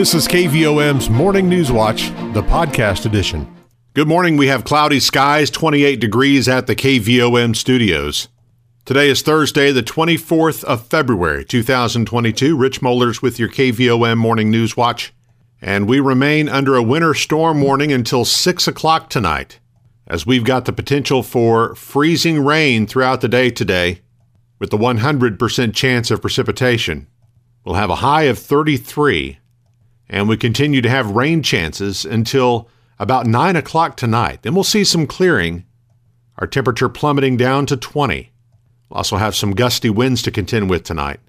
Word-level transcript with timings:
This 0.00 0.14
is 0.14 0.26
KVOM's 0.28 1.10
Morning 1.10 1.46
News 1.46 1.70
Watch, 1.70 2.08
the 2.32 2.42
podcast 2.42 3.04
edition. 3.04 3.54
Good 3.92 4.08
morning. 4.08 4.38
We 4.38 4.46
have 4.46 4.64
cloudy 4.64 4.98
skies, 4.98 5.50
28 5.50 6.00
degrees 6.00 6.48
at 6.48 6.66
the 6.66 6.74
KVOM 6.74 7.54
studios. 7.54 8.28
Today 8.86 9.10
is 9.10 9.20
Thursday, 9.20 9.72
the 9.72 9.82
24th 9.82 10.64
of 10.64 10.86
February, 10.86 11.44
2022. 11.44 12.56
Rich 12.56 12.80
Mollers 12.80 13.20
with 13.20 13.38
your 13.38 13.50
KVOM 13.50 14.16
Morning 14.16 14.50
News 14.50 14.74
Watch. 14.74 15.12
And 15.60 15.86
we 15.86 16.00
remain 16.00 16.48
under 16.48 16.76
a 16.76 16.82
winter 16.82 17.12
storm 17.12 17.60
warning 17.60 17.92
until 17.92 18.24
6 18.24 18.66
o'clock 18.66 19.10
tonight, 19.10 19.60
as 20.06 20.24
we've 20.24 20.44
got 20.44 20.64
the 20.64 20.72
potential 20.72 21.22
for 21.22 21.74
freezing 21.74 22.42
rain 22.42 22.86
throughout 22.86 23.20
the 23.20 23.28
day 23.28 23.50
today, 23.50 24.00
with 24.58 24.70
the 24.70 24.78
100% 24.78 25.74
chance 25.74 26.10
of 26.10 26.22
precipitation. 26.22 27.06
We'll 27.66 27.74
have 27.74 27.90
a 27.90 27.96
high 27.96 28.22
of 28.22 28.38
33 28.38 29.39
and 30.10 30.28
we 30.28 30.36
continue 30.36 30.82
to 30.82 30.90
have 30.90 31.12
rain 31.12 31.40
chances 31.40 32.04
until 32.04 32.68
about 32.98 33.26
9 33.26 33.56
o'clock 33.56 33.96
tonight. 33.96 34.42
Then 34.42 34.54
we'll 34.54 34.64
see 34.64 34.82
some 34.82 35.06
clearing, 35.06 35.64
our 36.36 36.48
temperature 36.48 36.88
plummeting 36.88 37.36
down 37.36 37.64
to 37.66 37.76
20. 37.76 38.32
We'll 38.88 38.96
also 38.96 39.16
have 39.16 39.36
some 39.36 39.52
gusty 39.52 39.88
winds 39.88 40.20
to 40.22 40.32
contend 40.32 40.68
with 40.68 40.82
tonight. 40.82 41.20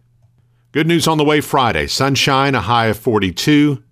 Good 0.72 0.88
news 0.88 1.08
on 1.08 1.20
the 1.20 1.24
way 1.24 1.42
Friday 1.42 1.86
sunshine, 1.86 2.56
a 2.56 2.62
high 2.62 2.88
of 2.88 2.98
42. 2.98 3.84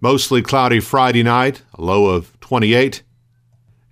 Mostly 0.00 0.40
cloudy 0.40 0.80
Friday 0.80 1.22
night, 1.22 1.62
a 1.74 1.82
low 1.82 2.06
of 2.06 2.38
28. 2.40 3.02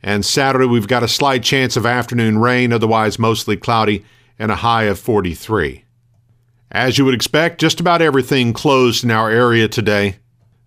And 0.03 0.25
Saturday, 0.25 0.65
we've 0.65 0.89
got 0.89 1.03
a 1.03 1.09
slight 1.09 1.43
chance 1.43 1.77
of 1.77 1.85
afternoon 1.85 2.39
rain, 2.39 2.73
otherwise 2.73 3.19
mostly 3.19 3.59
cloudy, 3.59 4.03
and 4.39 4.51
a 4.51 4.57
high 4.57 4.85
of 4.85 4.99
43. 4.99 5.85
As 6.71 6.97
you 6.97 7.05
would 7.05 7.15
expect, 7.15 7.61
just 7.61 7.81
about 7.81 8.01
everything 8.01 8.55
closed 8.55 9.05
in 9.05 9.11
our 9.11 9.31
area 9.31 9.69
today. 9.69 10.17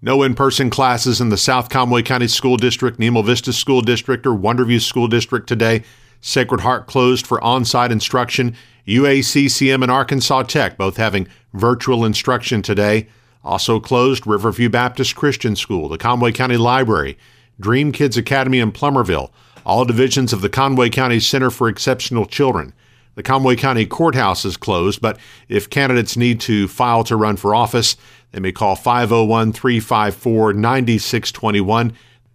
No 0.03 0.23
in 0.23 0.33
person 0.33 0.71
classes 0.71 1.21
in 1.21 1.29
the 1.29 1.37
South 1.37 1.69
Conway 1.69 2.01
County 2.01 2.27
School 2.27 2.57
District, 2.57 2.97
Nemo 2.97 3.21
Vista 3.21 3.53
School 3.53 3.81
District, 3.81 4.25
or 4.25 4.31
Wonderview 4.31 4.81
School 4.81 5.07
District 5.07 5.47
today. 5.47 5.83
Sacred 6.21 6.61
Heart 6.61 6.87
closed 6.87 7.27
for 7.27 7.39
on 7.43 7.65
site 7.65 7.91
instruction. 7.91 8.55
UACCM 8.87 9.83
and 9.83 9.91
Arkansas 9.91 10.43
Tech 10.43 10.75
both 10.75 10.97
having 10.97 11.27
virtual 11.53 12.03
instruction 12.03 12.63
today. 12.63 13.09
Also 13.43 13.79
closed 13.79 14.25
Riverview 14.25 14.69
Baptist 14.69 15.15
Christian 15.15 15.55
School, 15.55 15.87
the 15.87 15.99
Conway 15.99 16.31
County 16.31 16.57
Library, 16.57 17.15
Dream 17.59 17.91
Kids 17.91 18.17
Academy 18.17 18.57
in 18.57 18.71
Plumerville, 18.71 19.29
all 19.67 19.85
divisions 19.85 20.33
of 20.33 20.41
the 20.41 20.49
Conway 20.49 20.89
County 20.89 21.19
Center 21.19 21.51
for 21.51 21.69
Exceptional 21.69 22.25
Children. 22.25 22.73
The 23.15 23.23
Conway 23.23 23.55
County 23.55 23.85
Courthouse 23.85 24.45
is 24.45 24.57
closed, 24.57 25.01
but 25.01 25.19
if 25.49 25.69
candidates 25.69 26.15
need 26.15 26.39
to 26.41 26.67
file 26.67 27.03
to 27.03 27.15
run 27.15 27.35
for 27.35 27.53
office, 27.53 27.97
they 28.31 28.39
may 28.39 28.51
call 28.51 28.75
501 28.75 29.53
354 29.53 30.53
9621 30.53 31.93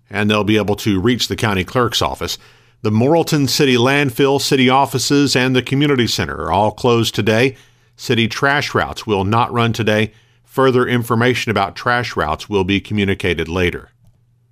and 0.09 0.31
they'll 0.31 0.45
be 0.45 0.57
able 0.57 0.77
to 0.77 1.01
reach 1.01 1.29
the 1.29 1.37
county 1.37 1.65
clerk's 1.65 2.03
office. 2.03 2.39
The 2.83 2.91
Morrilton 2.91 3.49
City 3.49 3.75
Landfill, 3.75 4.41
city 4.41 4.69
offices, 4.69 5.35
and 5.35 5.57
the 5.57 5.63
community 5.63 6.07
center 6.07 6.37
are 6.37 6.53
all 6.53 6.71
closed 6.71 7.15
today. 7.15 7.57
City 7.97 8.29
trash 8.29 8.75
routes 8.75 9.07
will 9.07 9.25
not 9.25 9.53
run 9.53 9.73
today. 9.73 10.13
Further 10.45 10.87
information 10.87 11.51
about 11.51 11.75
trash 11.75 12.15
routes 12.17 12.49
will 12.49 12.65
be 12.65 12.81
communicated 12.81 13.49
later. 13.49 13.91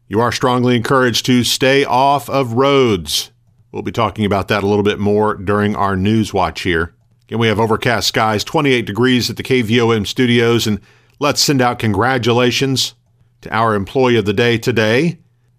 You 0.08 0.20
are 0.20 0.32
strongly 0.32 0.76
encouraged 0.76 1.26
to 1.26 1.44
stay 1.44 1.84
off 1.84 2.28
of 2.28 2.54
roads. 2.54 3.30
We'll 3.70 3.82
be 3.82 3.92
talking 3.92 4.24
about 4.24 4.48
that 4.48 4.62
a 4.62 4.66
little 4.66 4.82
bit 4.82 4.98
more 4.98 5.34
during 5.34 5.76
our 5.76 5.96
news 5.96 6.32
watch 6.32 6.62
here. 6.62 6.94
Again, 7.26 7.38
we 7.38 7.48
have 7.48 7.58
overcast 7.58 8.08
skies, 8.08 8.44
28 8.44 8.84
degrees 8.84 9.30
at 9.30 9.36
the 9.36 9.42
KVOM 9.42 10.06
studios, 10.06 10.66
and 10.66 10.80
let's 11.18 11.40
send 11.40 11.60
out 11.60 11.78
congratulations 11.78 12.94
to 13.42 13.54
our 13.54 13.74
employee 13.74 14.16
of 14.16 14.24
the 14.24 14.32
day 14.32 14.58
today. 14.58 15.18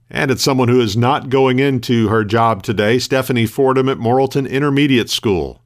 And 0.09 0.29
it's 0.29 0.43
someone 0.43 0.67
who 0.67 0.81
is 0.81 0.95
not 0.95 1.29
going 1.29 1.59
into 1.59 2.09
her 2.09 2.23
job 2.23 2.63
today, 2.63 2.99
Stephanie 2.99 3.47
Fordham 3.47 3.89
at 3.89 3.97
Morrilton 3.97 4.49
Intermediate 4.49 5.09
School. 5.09 5.61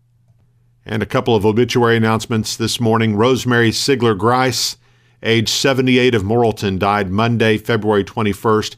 And 0.86 1.03
a 1.03 1.08
couple 1.08 1.36
of 1.36 1.46
obituary 1.46 1.97
announcements 1.97 2.56
this 2.56 2.80
morning. 2.80 3.16
Rosemary 3.16 3.72
Sigler 3.72 4.18
Grice, 4.18 4.78
age 5.22 5.50
78 5.50 6.16
of 6.16 6.24
Morrilton, 6.24 6.80
died 6.80 7.09
Monday, 7.12 7.58
February 7.58 8.03
21st 8.03 8.78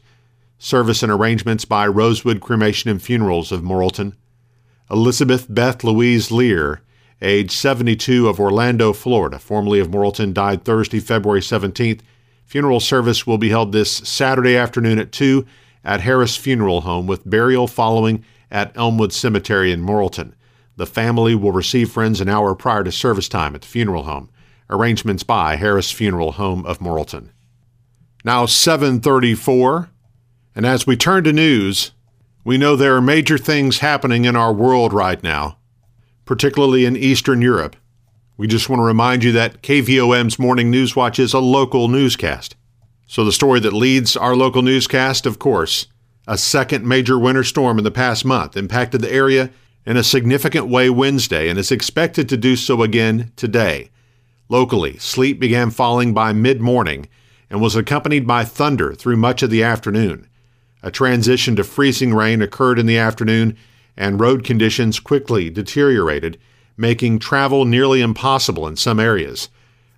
Service 0.58 1.02
and 1.02 1.10
arrangements 1.10 1.64
by 1.64 1.84
Rosewood 1.88 2.40
Cremation 2.40 2.88
and 2.88 3.02
Funerals 3.02 3.50
of 3.50 3.62
Morrilton. 3.62 4.12
Elizabeth 4.88 5.46
Beth 5.48 5.82
Louise 5.82 6.30
Lear, 6.30 6.82
age 7.22 7.52
72 7.52 8.28
of 8.28 8.40
Orlando, 8.40 8.92
Florida, 8.92 9.38
formerly 9.38 9.80
of 9.80 9.88
Morrilton, 9.88 10.34
died 10.34 10.64
Thursday, 10.64 11.00
February 11.00 11.40
17th. 11.40 12.00
Funeral 12.44 12.80
service 12.80 13.26
will 13.26 13.38
be 13.38 13.48
held 13.48 13.72
this 13.72 13.96
Saturday 13.96 14.56
afternoon 14.56 14.98
at 14.98 15.12
2 15.12 15.46
at 15.84 16.00
Harris 16.02 16.36
Funeral 16.36 16.82
Home 16.82 17.06
with 17.06 17.28
burial 17.28 17.66
following 17.66 18.24
at 18.50 18.76
Elmwood 18.76 19.12
Cemetery 19.12 19.72
in 19.72 19.80
Morrilton. 19.82 20.32
The 20.76 20.86
family 20.86 21.34
will 21.34 21.52
receive 21.52 21.90
friends 21.90 22.20
an 22.20 22.28
hour 22.28 22.54
prior 22.54 22.84
to 22.84 22.92
service 22.92 23.28
time 23.28 23.54
at 23.54 23.62
the 23.62 23.68
funeral 23.68 24.04
home. 24.04 24.30
Arrangements 24.68 25.22
by 25.22 25.56
Harris 25.56 25.90
Funeral 25.90 26.32
Home 26.32 26.64
of 26.66 26.78
Morrilton. 26.78 27.28
Now 28.24 28.46
734. 28.46 29.90
And 30.54 30.66
as 30.66 30.86
we 30.86 30.96
turn 30.96 31.24
to 31.24 31.32
news, 31.32 31.92
we 32.44 32.58
know 32.58 32.74
there 32.74 32.96
are 32.96 33.02
major 33.02 33.38
things 33.38 33.78
happening 33.78 34.24
in 34.24 34.36
our 34.36 34.52
world 34.52 34.92
right 34.92 35.22
now, 35.22 35.58
particularly 36.24 36.84
in 36.84 36.96
Eastern 36.96 37.42
Europe. 37.42 37.76
We 38.36 38.46
just 38.46 38.68
want 38.68 38.80
to 38.80 38.84
remind 38.84 39.24
you 39.24 39.32
that 39.32 39.62
KVOM's 39.62 40.38
Morning 40.38 40.70
News 40.70 40.96
Watch 40.96 41.18
is 41.18 41.34
a 41.34 41.38
local 41.38 41.88
newscast. 41.88 42.56
So, 43.06 43.24
the 43.24 43.32
story 43.32 43.60
that 43.60 43.72
leads 43.72 44.16
our 44.16 44.34
local 44.34 44.62
newscast, 44.62 45.26
of 45.26 45.38
course, 45.38 45.86
a 46.26 46.38
second 46.38 46.86
major 46.86 47.18
winter 47.18 47.44
storm 47.44 47.78
in 47.78 47.84
the 47.84 47.90
past 47.90 48.24
month 48.24 48.56
impacted 48.56 49.00
the 49.00 49.12
area 49.12 49.50
in 49.84 49.96
a 49.96 50.04
significant 50.04 50.68
way 50.68 50.88
Wednesday 50.88 51.48
and 51.48 51.58
is 51.58 51.72
expected 51.72 52.28
to 52.28 52.36
do 52.36 52.56
so 52.56 52.82
again 52.82 53.32
today. 53.36 53.90
Locally, 54.48 54.96
sleet 54.98 55.40
began 55.40 55.70
falling 55.70 56.14
by 56.14 56.32
mid 56.32 56.60
morning 56.60 57.08
and 57.50 57.60
was 57.60 57.76
accompanied 57.76 58.26
by 58.26 58.44
thunder 58.44 58.94
through 58.94 59.16
much 59.16 59.42
of 59.42 59.50
the 59.50 59.62
afternoon. 59.62 60.28
A 60.82 60.90
transition 60.90 61.54
to 61.56 61.64
freezing 61.64 62.14
rain 62.14 62.42
occurred 62.42 62.78
in 62.78 62.86
the 62.86 62.98
afternoon, 62.98 63.56
and 63.96 64.20
road 64.20 64.44
conditions 64.44 65.00
quickly 65.00 65.50
deteriorated, 65.50 66.38
making 66.76 67.18
travel 67.18 67.64
nearly 67.64 68.00
impossible 68.00 68.66
in 68.66 68.76
some 68.76 68.98
areas. 68.98 69.48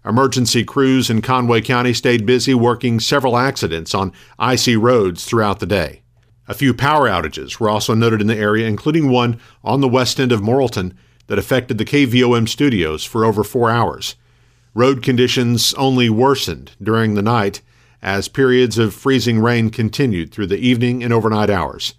Emergency 0.05 0.65
crews 0.65 1.09
in 1.09 1.23
Conway 1.23 1.63
County 1.63 1.95
stayed 1.95 2.27
busy 2.27 2.53
working 2.53 3.01
several 3.01 3.39
accidents 3.39 3.95
on 3.95 4.13
icy 4.39 4.77
roads 4.77 5.25
throughout 5.25 5.61
the 5.61 5.67
day. 5.67 6.03
A 6.47 6.55
few 6.55 6.75
power 6.75 7.09
outages 7.09 7.59
were 7.59 7.71
also 7.71 7.95
noted 7.95 8.21
in 8.21 8.27
the 8.27 8.37
area, 8.37 8.67
including 8.67 9.09
one 9.09 9.41
on 9.63 9.81
the 9.81 9.89
west 9.89 10.21
end 10.21 10.31
of 10.31 10.43
Morrilton 10.43 10.93
that 11.27 11.39
affected 11.39 11.79
the 11.79 11.87
KVOM 11.87 12.49
studios 12.49 13.03
for 13.03 13.25
over 13.25 13.43
four 13.43 13.71
hours. 13.71 14.15
Road 14.75 15.03
conditions 15.03 15.73
only 15.75 16.11
worsened 16.11 16.73
during 16.83 17.15
the 17.15 17.23
night 17.23 17.63
as 18.03 18.29
periods 18.29 18.77
of 18.77 18.93
freezing 18.93 19.41
rain 19.41 19.71
continued 19.71 20.31
through 20.31 20.49
the 20.49 20.59
evening 20.59 21.03
and 21.03 21.15
overnight 21.15 21.49
hours. 21.49 21.95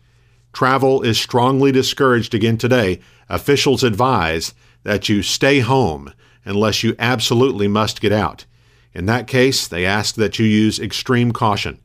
Travel 0.56 1.02
is 1.02 1.20
strongly 1.20 1.74
discouraged 1.74 2.34
again 2.34 2.58
today. 2.58 3.02
Officials 3.28 3.84
advise 3.84 4.54
that 4.84 5.10
you 5.10 5.22
stay 5.22 5.60
home 5.60 6.14
unless 6.46 6.82
you 6.82 6.96
absolutely 6.98 7.68
must 7.68 8.00
get 8.00 8.14
out. 8.14 8.46
In 8.94 9.06
that 9.06 9.28
case, 9.28 9.68
they 9.68 9.86
ask 9.86 10.16
that 10.16 10.40
you 10.40 10.46
use 10.46 10.80
extreme 10.80 11.34
caution. 11.34 11.82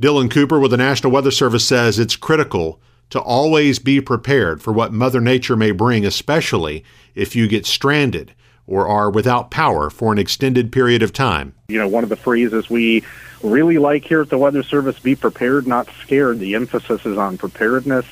Dylan 0.00 0.30
Cooper 0.30 0.58
with 0.58 0.70
the 0.70 0.78
National 0.78 1.12
Weather 1.12 1.30
Service 1.30 1.66
says 1.66 1.98
it's 1.98 2.16
critical 2.16 2.80
to 3.10 3.20
always 3.20 3.78
be 3.78 4.00
prepared 4.00 4.62
for 4.62 4.72
what 4.72 4.90
Mother 4.90 5.20
Nature 5.20 5.54
may 5.54 5.70
bring, 5.70 6.06
especially 6.06 6.84
if 7.14 7.36
you 7.36 7.46
get 7.46 7.66
stranded 7.66 8.34
or 8.68 8.86
are 8.86 9.10
without 9.10 9.50
power 9.50 9.90
for 9.90 10.12
an 10.12 10.18
extended 10.18 10.70
period 10.70 11.02
of 11.02 11.12
time. 11.12 11.54
You 11.68 11.78
know, 11.78 11.88
one 11.88 12.04
of 12.04 12.10
the 12.10 12.16
phrases 12.16 12.70
we 12.70 13.02
really 13.42 13.78
like 13.78 14.04
here 14.04 14.20
at 14.20 14.28
the 14.28 14.38
Weather 14.38 14.62
Service 14.62 14.98
be 14.98 15.16
prepared, 15.16 15.66
not 15.66 15.88
scared. 16.02 16.38
The 16.38 16.54
emphasis 16.54 17.04
is 17.06 17.18
on 17.18 17.38
preparedness. 17.38 18.06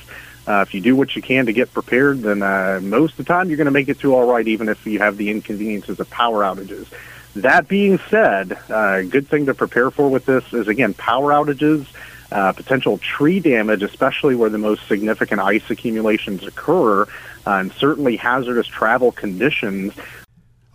Uh, 0.47 0.61
if 0.61 0.73
you 0.73 0.79
do 0.81 0.95
what 0.95 1.15
you 1.15 1.21
can 1.21 1.45
to 1.45 1.53
get 1.53 1.71
prepared, 1.73 2.21
then 2.21 2.41
uh, 2.41 2.79
most 2.81 3.11
of 3.11 3.17
the 3.17 3.23
time 3.25 3.49
you're 3.49 3.57
going 3.57 3.65
to 3.65 3.71
make 3.71 3.89
it 3.89 3.97
through 3.97 4.15
all 4.15 4.31
right, 4.31 4.47
even 4.47 4.69
if 4.69 4.85
you 4.85 4.99
have 4.99 5.17
the 5.17 5.29
inconveniences 5.29 5.99
of 5.99 6.09
power 6.09 6.41
outages. 6.43 6.87
That 7.35 7.67
being 7.67 7.99
said, 8.09 8.53
a 8.69 8.73
uh, 8.73 9.01
good 9.03 9.27
thing 9.27 9.45
to 9.45 9.53
prepare 9.53 9.91
for 9.91 10.09
with 10.09 10.25
this 10.25 10.53
is, 10.53 10.67
again, 10.67 10.93
power 10.93 11.31
outages, 11.33 11.85
uh, 12.31 12.53
potential 12.53 12.97
tree 12.97 13.39
damage, 13.39 13.83
especially 13.83 14.35
where 14.35 14.49
the 14.49 14.57
most 14.57 14.87
significant 14.87 15.41
ice 15.41 15.69
accumulations 15.69 16.43
occur, 16.45 17.03
uh, 17.03 17.05
and 17.45 17.71
certainly 17.73 18.15
hazardous 18.15 18.67
travel 18.67 19.11
conditions. 19.11 19.93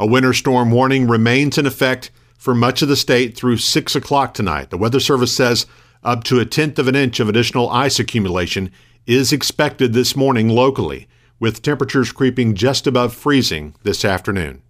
A 0.03 0.07
winter 0.07 0.33
storm 0.33 0.73
warning 0.73 1.07
remains 1.07 1.59
in 1.59 1.65
effect 1.65 2.11
for 2.37 2.57
much 2.57 2.83
of 2.83 2.89
the 2.89 2.97
state 2.97 3.37
through 3.37 3.59
6 3.59 3.95
o'clock 3.95 4.35
tonight. 4.35 4.71
The 4.71 4.77
Weather 4.77 4.99
Service 4.99 5.31
says 5.31 5.65
up 6.03 6.25
to 6.25 6.41
a 6.41 6.45
tenth 6.45 6.81
of 6.81 6.89
an 6.89 6.97
inch 6.97 7.21
of 7.21 7.29
additional 7.29 7.71
ice 7.71 8.01
accumulation 8.01 8.73
is 9.07 9.33
expected 9.33 9.93
this 9.93 10.17
morning 10.17 10.49
locally, 10.49 11.07
with 11.39 11.63
temperatures 11.63 12.11
creeping 12.11 12.57
just 12.57 12.89
above 12.89 13.15
freezing 13.15 13.77
this 13.85 14.05
afternoon. 14.05 14.63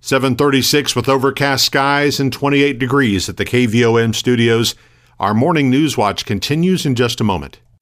736 0.00 0.96
with 0.96 1.06
overcast 1.06 1.66
skies 1.66 2.18
and 2.18 2.32
28 2.32 2.78
degrees 2.78 3.28
at 3.28 3.36
the 3.36 3.44
KVOM 3.44 4.14
studios. 4.14 4.74
Our 5.20 5.34
morning 5.34 5.68
news 5.68 5.98
watch 5.98 6.24
continues 6.24 6.86
in 6.86 6.94
just 6.94 7.20
a 7.20 7.24
moment. 7.24 7.60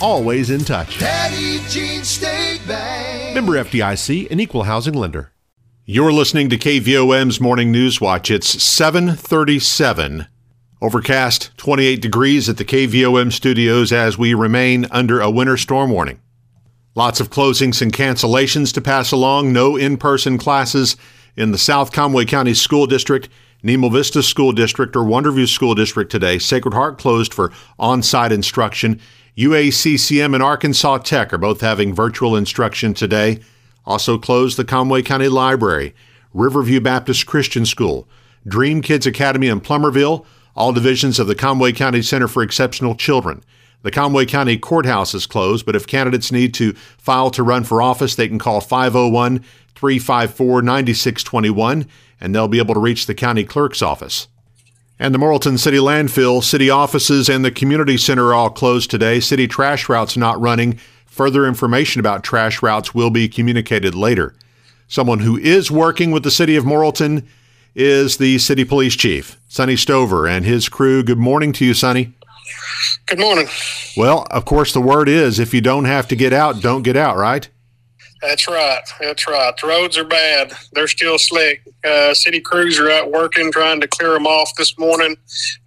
always 0.00 0.50
in 0.50 0.60
touch. 0.60 0.98
Petit 0.98 1.60
Jean 1.68 2.02
State 2.04 2.60
Bank. 2.66 3.34
Member 3.34 3.52
FDIC, 3.52 4.30
an 4.30 4.40
equal 4.40 4.64
housing 4.64 4.94
lender. 4.94 5.32
You're 5.84 6.12
listening 6.12 6.48
to 6.50 6.56
KVOM's 6.56 7.40
Morning 7.40 7.72
News 7.72 8.00
Watch. 8.00 8.30
It's 8.30 8.62
737. 8.62 10.26
Overcast 10.80 11.50
28 11.56 12.00
degrees 12.00 12.48
at 12.48 12.56
the 12.56 12.64
KVOM 12.64 13.32
studios 13.32 13.92
as 13.92 14.18
we 14.18 14.34
remain 14.34 14.86
under 14.90 15.20
a 15.20 15.30
winter 15.30 15.56
storm 15.56 15.90
warning. 15.90 16.20
Lots 16.94 17.20
of 17.20 17.30
closings 17.30 17.80
and 17.80 17.92
cancellations 17.92 18.72
to 18.74 18.80
pass 18.80 19.12
along. 19.12 19.52
No 19.52 19.76
in 19.76 19.96
person 19.96 20.38
classes 20.38 20.96
in 21.36 21.50
the 21.50 21.58
South 21.58 21.90
Conway 21.92 22.26
County 22.26 22.52
School 22.54 22.86
District, 22.86 23.28
Nemo 23.62 23.88
Vista 23.88 24.22
School 24.22 24.52
District, 24.52 24.94
or 24.94 25.04
Wonderview 25.04 25.48
School 25.48 25.74
District 25.74 26.10
today. 26.10 26.38
Sacred 26.38 26.74
Heart 26.74 26.98
closed 26.98 27.32
for 27.32 27.52
on 27.78 28.02
site 28.02 28.32
instruction. 28.32 29.00
UACCM 29.36 30.34
and 30.34 30.42
Arkansas 30.42 30.98
Tech 30.98 31.32
are 31.32 31.38
both 31.38 31.62
having 31.62 31.94
virtual 31.94 32.36
instruction 32.36 32.92
today. 32.92 33.38
Also 33.86 34.18
closed 34.18 34.58
the 34.58 34.64
Conway 34.64 35.00
County 35.00 35.28
Library, 35.28 35.94
Riverview 36.34 36.82
Baptist 36.82 37.24
Christian 37.24 37.64
School, 37.64 38.06
Dream 38.46 38.82
Kids 38.82 39.06
Academy 39.06 39.48
in 39.48 39.62
Plumerville, 39.62 40.26
all 40.54 40.74
divisions 40.74 41.18
of 41.18 41.28
the 41.28 41.34
Conway 41.34 41.72
County 41.72 42.02
Center 42.02 42.28
for 42.28 42.42
Exceptional 42.42 42.94
Children. 42.94 43.42
The 43.80 43.90
Conway 43.90 44.26
County 44.26 44.58
Courthouse 44.58 45.14
is 45.14 45.26
closed, 45.26 45.64
but 45.64 45.74
if 45.74 45.86
candidates 45.86 46.30
need 46.30 46.52
to 46.54 46.74
file 46.74 47.30
to 47.30 47.42
run 47.42 47.64
for 47.64 47.80
office, 47.80 48.14
they 48.14 48.28
can 48.28 48.38
call 48.38 48.60
501 48.60 49.38
354 49.74 50.60
9621 50.60 51.88
and 52.20 52.34
they'll 52.34 52.48
be 52.48 52.58
able 52.58 52.74
to 52.74 52.80
reach 52.80 53.06
the 53.06 53.14
county 53.14 53.44
clerk's 53.44 53.80
office. 53.80 54.28
And 55.02 55.12
the 55.12 55.18
Morrilton 55.18 55.58
City 55.58 55.78
Landfill, 55.78 56.44
city 56.44 56.70
offices, 56.70 57.28
and 57.28 57.44
the 57.44 57.50
community 57.50 57.96
center 57.96 58.26
are 58.26 58.34
all 58.34 58.50
closed 58.50 58.88
today. 58.88 59.18
City 59.18 59.48
trash 59.48 59.88
routes 59.88 60.16
not 60.16 60.40
running. 60.40 60.78
Further 61.06 61.44
information 61.44 61.98
about 61.98 62.22
trash 62.22 62.62
routes 62.62 62.94
will 62.94 63.10
be 63.10 63.28
communicated 63.28 63.96
later. 63.96 64.32
Someone 64.86 65.18
who 65.18 65.36
is 65.36 65.72
working 65.72 66.12
with 66.12 66.22
the 66.22 66.30
city 66.30 66.54
of 66.54 66.64
Morrilton 66.64 67.26
is 67.74 68.18
the 68.18 68.38
city 68.38 68.62
police 68.62 68.94
chief, 68.94 69.40
Sonny 69.48 69.74
Stover, 69.74 70.28
and 70.28 70.44
his 70.44 70.68
crew. 70.68 71.02
Good 71.02 71.18
morning 71.18 71.52
to 71.54 71.64
you, 71.64 71.74
Sonny. 71.74 72.14
Good 73.06 73.18
morning. 73.18 73.48
Well, 73.96 74.28
of 74.30 74.44
course, 74.44 74.72
the 74.72 74.80
word 74.80 75.08
is 75.08 75.40
if 75.40 75.52
you 75.52 75.60
don't 75.60 75.86
have 75.86 76.06
to 76.08 76.16
get 76.16 76.32
out, 76.32 76.62
don't 76.62 76.82
get 76.82 76.96
out, 76.96 77.16
right? 77.16 77.48
That's 78.22 78.48
right. 78.48 78.82
That's 79.00 79.26
right. 79.28 79.54
The 79.60 79.66
roads 79.66 79.98
are 79.98 80.04
bad. 80.04 80.52
They're 80.72 80.88
still 80.88 81.18
slick. 81.18 81.62
Uh, 81.84 82.14
city 82.14 82.40
crews 82.40 82.78
are 82.78 82.90
out 82.90 83.10
working, 83.10 83.52
trying 83.52 83.80
to 83.80 83.88
clear 83.88 84.12
them 84.12 84.26
off 84.28 84.50
this 84.56 84.78
morning. 84.78 85.16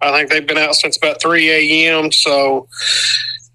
I 0.00 0.10
think 0.12 0.30
they've 0.30 0.46
been 0.46 0.58
out 0.58 0.74
since 0.74 0.96
about 0.96 1.20
3 1.20 1.50
a.m. 1.50 2.10
So 2.12 2.68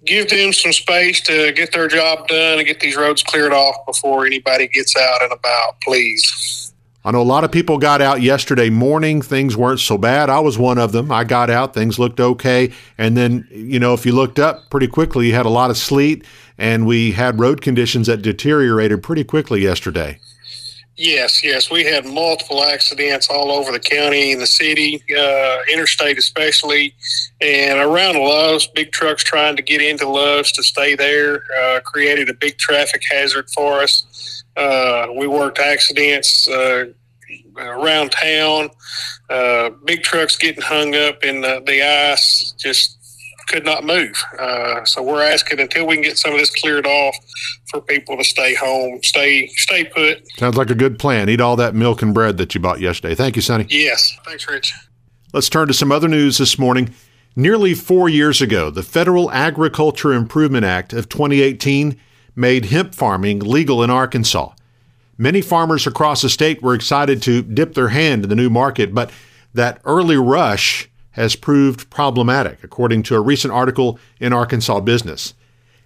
give 0.06 0.30
them 0.30 0.54
some 0.54 0.74
space 0.74 1.22
to 1.22 1.52
get 1.54 1.74
their 1.74 1.88
job 1.88 2.28
done 2.28 2.60
and 2.60 2.68
get 2.68 2.80
these 2.80 2.96
roads 2.96 3.24
cleared 3.24 3.54
off 3.54 3.76
before 3.88 4.26
anybody 4.26 4.68
gets 4.68 4.96
out 4.96 5.24
and 5.24 5.34
about, 5.34 5.82
please. 5.82 6.71
I 7.04 7.12
know 7.12 7.22
a 7.22 7.24
lot 7.24 7.44
of 7.44 7.52
people 7.52 7.80
got 7.80 8.00
out 8.00 8.22
yesterday 8.22 8.70
morning. 8.70 9.24
Things 9.24 9.58
weren't 9.58 9.80
so 9.80 9.98
bad. 9.98 10.30
I 10.30 10.40
was 10.40 10.60
one 10.60 10.78
of 10.78 10.92
them. 10.92 11.12
I 11.12 11.24
got 11.24 11.50
out. 11.50 11.74
Things 11.74 11.98
looked 11.98 12.20
okay. 12.20 12.72
And 12.98 13.18
then, 13.18 13.48
you 13.50 13.80
know, 13.80 13.94
if 13.96 14.06
you 14.06 14.12
looked 14.12 14.38
up 14.38 14.70
pretty 14.70 14.88
quickly, 14.88 15.28
you 15.28 15.34
had 15.34 15.48
a 15.48 15.50
lot 15.50 15.72
of 15.72 15.78
sleet 15.78 16.24
and 16.60 16.86
we 16.86 17.14
had 17.14 17.40
road 17.40 17.62
conditions 17.62 18.06
that 18.06 18.22
deteriorated 18.22 19.02
pretty 19.02 19.24
quickly 19.24 19.62
yesterday. 19.62 20.20
Yes, 21.04 21.44
yes, 21.44 21.72
we 21.72 21.84
had 21.84 22.06
multiple 22.06 22.64
accidents 22.64 23.28
all 23.28 23.52
over 23.52 23.72
the 23.72 23.80
county 23.80 24.34
and 24.34 24.40
the 24.40 24.46
city, 24.46 25.04
uh, 25.18 25.58
interstate 25.74 26.20
especially, 26.20 26.94
and 27.42 27.80
around 27.80 28.20
Loves. 28.20 28.68
Big 28.68 28.92
trucks 28.92 29.24
trying 29.24 29.56
to 29.56 29.64
get 29.64 29.82
into 29.82 30.08
Loves 30.08 30.52
to 30.52 30.62
stay 30.62 30.94
there 30.94 31.42
uh, 31.60 31.80
created 31.80 32.30
a 32.30 32.36
big 32.36 32.60
traffic 32.60 33.02
hazard 33.10 33.50
for 33.50 33.82
us. 33.82 34.44
Uh, 34.56 35.08
we 35.18 35.26
worked 35.26 35.58
accidents 35.58 36.48
uh, 36.48 36.86
around 37.58 38.12
town. 38.12 38.70
Uh, 39.28 39.72
big 39.84 40.04
trucks 40.04 40.38
getting 40.38 40.62
hung 40.62 40.94
up 40.94 41.24
in 41.24 41.42
the, 41.42 41.64
the 41.66 41.82
ice, 41.82 42.54
just 42.60 43.00
could 43.52 43.66
not 43.66 43.84
move. 43.84 44.24
Uh, 44.40 44.84
so 44.86 45.04
we're 45.04 45.22
asking 45.22 45.60
until 45.60 45.86
we 45.86 45.96
can 45.96 46.04
get 46.04 46.18
some 46.18 46.32
of 46.32 46.40
this 46.40 46.50
cleared 46.50 46.88
off 46.88 47.16
for 47.70 47.82
people 47.82 48.18
to 48.18 48.24
stay 48.24 48.56
home, 48.56 49.00
stay 49.04 49.48
stay 49.56 49.84
put. 49.84 50.26
Sounds 50.38 50.56
like 50.56 50.70
a 50.70 50.76
good 50.76 50.98
plan. 50.98 51.30
Eat 51.30 51.42
all 51.42 51.56
that 51.58 51.76
milk 51.76 52.02
and 52.02 52.14
bread 52.14 52.38
that 52.38 52.56
you 52.56 52.62
bought 52.62 52.80
yesterday. 52.80 53.14
Thank 53.14 53.36
you, 53.36 53.42
Sonny. 53.42 53.66
Yes. 53.70 54.18
Thanks, 54.26 54.48
Rich. 54.48 54.74
Let's 55.34 55.50
turn 55.50 55.68
to 55.68 55.74
some 55.74 55.92
other 55.92 56.08
news 56.08 56.38
this 56.38 56.58
morning. 56.58 56.94
Nearly 57.36 57.74
four 57.74 58.10
years 58.10 58.42
ago, 58.42 58.70
the 58.70 58.84
Federal 58.84 59.32
Agriculture 59.32 60.14
Improvement 60.14 60.66
Act 60.66 60.92
of 60.92 61.08
2018 61.08 61.98
made 62.36 62.66
hemp 62.66 62.94
farming 62.94 63.40
legal 63.40 63.84
in 63.84 63.90
Arkansas. 63.90 64.54
Many 65.18 65.42
farmers 65.42 65.88
across 65.88 66.22
the 66.22 66.30
state 66.30 66.62
were 66.62 66.74
excited 66.74 67.22
to 67.24 67.42
dip 67.42 67.74
their 67.74 67.90
hand 67.90 68.24
in 68.24 68.30
the 68.30 68.36
new 68.36 68.50
market, 68.50 68.94
but 68.94 69.12
that 69.54 69.80
early 69.86 70.18
rush 70.18 70.90
has 71.12 71.36
proved 71.36 71.90
problematic, 71.90 72.64
according 72.64 73.04
to 73.04 73.16
a 73.16 73.22
recent 73.22 73.54
article 73.54 74.00
in 74.20 74.34
Arkansas 74.34 74.80
Business. 74.82 75.34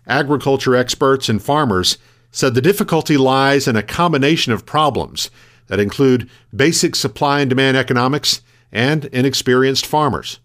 Agriculture 0.07 0.75
experts 0.75 1.30
and 1.30 1.42
farmers 1.42 1.98
said 2.31 2.54
the 2.54 2.62
difficulty 2.62 3.18
lies 3.18 3.68
in 3.68 3.75
a 3.75 3.83
combination 3.83 4.54
of 4.54 4.66
problems 4.66 5.31
that 5.68 5.80
include 5.80 6.30
basic 6.56 6.95
supply 6.95 7.39
and 7.42 7.50
demand 7.50 7.77
economics 7.77 8.42
and 8.72 9.06
inexperienced 9.06 9.86
farmers. 9.86 10.39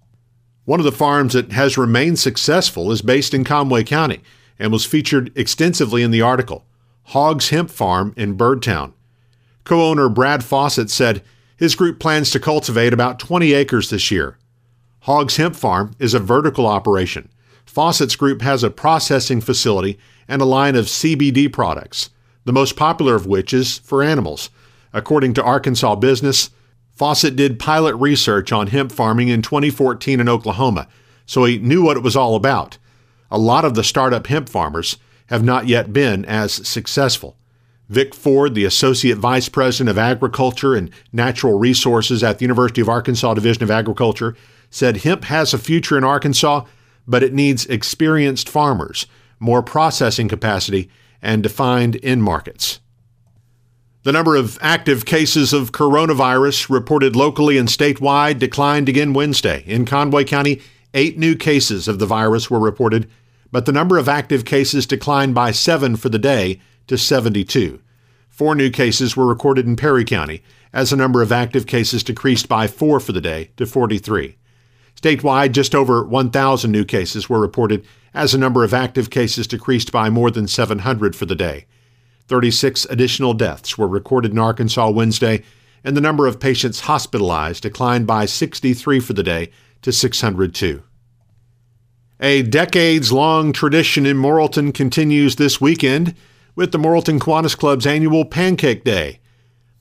One 0.64 0.80
of 0.80 0.84
the 0.84 0.92
farms 0.92 1.32
that 1.32 1.52
has 1.52 1.76
remained 1.76 2.18
successful 2.18 2.92
is 2.92 3.02
based 3.02 3.34
in 3.34 3.44
Conway 3.44 3.84
County 3.84 4.20
and 4.58 4.72
was 4.72 4.86
featured 4.86 5.32
extensively 5.36 6.02
in 6.02 6.10
the 6.10 6.22
article 6.22 6.64
Hogs 7.06 7.48
Hemp 7.48 7.70
Farm 7.70 8.14
in 8.16 8.36
Birdtown. 8.36 8.92
Co 9.64 9.82
owner 9.82 10.08
Brad 10.08 10.44
Fawcett 10.44 10.90
said 10.90 11.22
his 11.56 11.74
group 11.74 11.98
plans 11.98 12.30
to 12.30 12.40
cultivate 12.40 12.92
about 12.92 13.18
20 13.18 13.52
acres 13.52 13.90
this 13.90 14.10
year. 14.10 14.38
Hogs 15.04 15.36
Hemp 15.36 15.56
Farm 15.56 15.94
is 15.98 16.12
a 16.12 16.18
vertical 16.18 16.66
operation. 16.66 17.30
Fawcett's 17.64 18.16
Group 18.16 18.42
has 18.42 18.62
a 18.62 18.70
processing 18.70 19.40
facility 19.40 19.98
and 20.28 20.42
a 20.42 20.46
line 20.46 20.76
of 20.76 20.86
CBD 20.86 21.50
products, 21.50 22.10
the 22.44 22.52
most 22.52 22.76
popular 22.76 23.14
of 23.14 23.26
which 23.26 23.54
is 23.54 23.78
for 23.78 24.02
animals. 24.02 24.50
According 24.92 25.34
to 25.34 25.42
Arkansas 25.42 25.94
Business, 25.96 26.50
Fawcett 26.92 27.34
did 27.34 27.58
pilot 27.58 27.94
research 27.96 28.52
on 28.52 28.66
hemp 28.66 28.92
farming 28.92 29.28
in 29.28 29.40
2014 29.40 30.20
in 30.20 30.28
Oklahoma, 30.28 30.86
so 31.24 31.44
he 31.44 31.58
knew 31.58 31.82
what 31.82 31.96
it 31.96 32.02
was 32.02 32.16
all 32.16 32.34
about. 32.34 32.76
A 33.30 33.38
lot 33.38 33.64
of 33.64 33.74
the 33.74 33.84
startup 33.84 34.26
hemp 34.26 34.50
farmers 34.50 34.98
have 35.28 35.42
not 35.42 35.66
yet 35.66 35.94
been 35.94 36.26
as 36.26 36.52
successful. 36.68 37.36
Vic 37.88 38.14
Ford, 38.14 38.54
the 38.54 38.64
Associate 38.64 39.16
Vice 39.16 39.48
President 39.48 39.88
of 39.88 39.98
Agriculture 39.98 40.74
and 40.74 40.90
Natural 41.12 41.58
Resources 41.58 42.22
at 42.22 42.38
the 42.38 42.44
University 42.44 42.80
of 42.80 42.88
Arkansas 42.88 43.34
Division 43.34 43.62
of 43.62 43.70
Agriculture, 43.70 44.36
said 44.70 44.98
hemp 44.98 45.24
has 45.24 45.52
a 45.52 45.58
future 45.58 45.98
in 45.98 46.04
Arkansas, 46.04 46.64
but 47.06 47.22
it 47.22 47.34
needs 47.34 47.66
experienced 47.66 48.48
farmers, 48.48 49.06
more 49.38 49.62
processing 49.62 50.28
capacity, 50.28 50.88
and 51.20 51.42
defined 51.42 51.98
end 52.02 52.22
markets. 52.22 52.80
The 54.02 54.12
number 54.12 54.34
of 54.34 54.58
active 54.62 55.04
cases 55.04 55.52
of 55.52 55.72
coronavirus 55.72 56.70
reported 56.70 57.14
locally 57.14 57.58
and 57.58 57.68
statewide 57.68 58.38
declined 58.38 58.88
again 58.88 59.12
Wednesday. 59.12 59.62
In 59.66 59.84
Conway 59.84 60.24
County, 60.24 60.62
eight 60.94 61.18
new 61.18 61.36
cases 61.36 61.86
of 61.86 61.98
the 61.98 62.06
virus 62.06 62.50
were 62.50 62.58
reported, 62.58 63.10
but 63.52 63.66
the 63.66 63.72
number 63.72 63.98
of 63.98 64.08
active 64.08 64.46
cases 64.46 64.86
declined 64.86 65.34
by 65.34 65.50
seven 65.50 65.96
for 65.96 66.08
the 66.08 66.18
day 66.18 66.60
to 66.86 66.96
72. 66.96 67.80
Four 68.30 68.54
new 68.54 68.70
cases 68.70 69.16
were 69.16 69.26
recorded 69.26 69.66
in 69.66 69.76
Perry 69.76 70.04
County, 70.04 70.42
as 70.72 70.90
the 70.90 70.96
number 70.96 71.20
of 71.20 71.30
active 71.30 71.66
cases 71.66 72.02
decreased 72.02 72.48
by 72.48 72.66
four 72.66 73.00
for 73.00 73.12
the 73.12 73.20
day 73.20 73.50
to 73.58 73.66
43. 73.66 74.38
Statewide, 74.96 75.52
just 75.52 75.74
over 75.74 76.04
1,000 76.04 76.70
new 76.70 76.84
cases 76.84 77.28
were 77.28 77.40
reported 77.40 77.86
as 78.12 78.32
the 78.32 78.38
number 78.38 78.64
of 78.64 78.74
active 78.74 79.10
cases 79.10 79.46
decreased 79.46 79.92
by 79.92 80.10
more 80.10 80.30
than 80.30 80.48
700 80.48 81.14
for 81.14 81.26
the 81.26 81.34
day. 81.34 81.66
36 82.28 82.84
additional 82.86 83.34
deaths 83.34 83.76
were 83.76 83.88
recorded 83.88 84.32
in 84.32 84.38
Arkansas 84.38 84.90
Wednesday 84.90 85.42
and 85.82 85.96
the 85.96 86.00
number 86.00 86.26
of 86.26 86.40
patients 86.40 86.80
hospitalized 86.80 87.62
declined 87.62 88.06
by 88.06 88.26
63 88.26 89.00
for 89.00 89.12
the 89.12 89.22
day 89.22 89.50
to 89.82 89.92
602. 89.92 90.82
A 92.20 92.42
decades 92.42 93.12
long 93.12 93.52
tradition 93.52 94.04
in 94.04 94.18
Morrilton 94.18 94.74
continues 94.74 95.36
this 95.36 95.60
weekend 95.60 96.14
with 96.54 96.70
the 96.70 96.78
Morrilton 96.78 97.18
Kiwanis 97.18 97.56
Club's 97.56 97.86
annual 97.86 98.26
Pancake 98.26 98.84
Day. 98.84 99.20